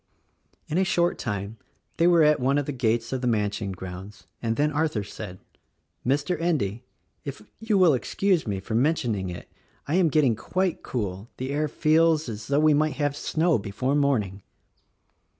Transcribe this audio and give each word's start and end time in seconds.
In 0.67 0.79
a 0.79 0.83
short 0.83 1.19
time 1.19 1.57
they 1.97 2.07
were 2.07 2.23
at 2.23 2.39
one 2.39 2.57
of 2.57 2.65
the 2.65 2.71
gates 2.71 3.13
of 3.13 3.21
the 3.21 3.27
mansion 3.27 3.71
grounds, 3.71 4.23
and 4.41 4.55
then 4.55 4.71
Arthur 4.71 5.03
said, 5.03 5.37
"Mr. 6.03 6.41
Endy. 6.41 6.83
if 7.23 7.43
you 7.59 7.77
will 7.77 7.93
excuse 7.93 8.47
me 8.47 8.59
for 8.59 8.73
mentioning 8.73 9.29
it 9.29 9.47
I 9.87 9.93
am 9.97 10.09
getting 10.09 10.35
quite 10.35 10.81
cool— 10.81 11.29
the 11.37 11.51
air 11.51 11.67
feels 11.67 12.27
as 12.29 12.47
though 12.47 12.59
we 12.59 12.73
might 12.73 12.93
have 12.95 13.15
snow 13.15 13.59
before 13.59 13.93
morn 13.93 14.23
ing." 14.23 14.41